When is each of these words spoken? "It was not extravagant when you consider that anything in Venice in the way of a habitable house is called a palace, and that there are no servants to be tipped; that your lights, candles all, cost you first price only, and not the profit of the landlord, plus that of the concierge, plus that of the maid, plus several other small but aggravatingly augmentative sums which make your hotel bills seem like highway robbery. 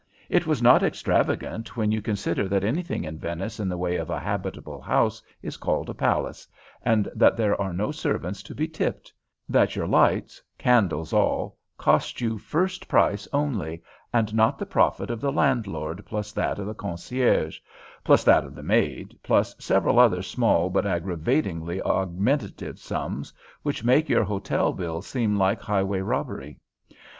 "It 0.29 0.47
was 0.47 0.63
not 0.63 0.81
extravagant 0.81 1.77
when 1.77 1.91
you 1.91 2.01
consider 2.01 2.47
that 2.47 2.63
anything 2.63 3.03
in 3.03 3.19
Venice 3.19 3.59
in 3.59 3.69
the 3.69 3.77
way 3.77 3.97
of 3.97 4.09
a 4.09 4.19
habitable 4.19 4.81
house 4.81 5.21
is 5.43 5.57
called 5.57 5.91
a 5.91 5.93
palace, 5.93 6.47
and 6.83 7.07
that 7.13 7.37
there 7.37 7.55
are 7.61 7.71
no 7.71 7.91
servants 7.91 8.41
to 8.41 8.55
be 8.55 8.67
tipped; 8.67 9.13
that 9.47 9.75
your 9.75 9.85
lights, 9.85 10.41
candles 10.57 11.13
all, 11.13 11.55
cost 11.77 12.19
you 12.19 12.39
first 12.39 12.87
price 12.87 13.27
only, 13.31 13.83
and 14.11 14.33
not 14.33 14.57
the 14.57 14.65
profit 14.65 15.11
of 15.11 15.21
the 15.21 15.31
landlord, 15.31 16.03
plus 16.07 16.31
that 16.31 16.57
of 16.57 16.65
the 16.65 16.73
concierge, 16.73 17.59
plus 18.03 18.23
that 18.23 18.43
of 18.43 18.55
the 18.55 18.63
maid, 18.63 19.15
plus 19.21 19.55
several 19.59 19.99
other 19.99 20.23
small 20.23 20.71
but 20.71 20.87
aggravatingly 20.87 21.79
augmentative 21.83 22.79
sums 22.79 23.31
which 23.61 23.83
make 23.83 24.09
your 24.09 24.23
hotel 24.23 24.73
bills 24.73 25.05
seem 25.05 25.35
like 25.37 25.61
highway 25.61 25.99
robbery. 25.99 26.57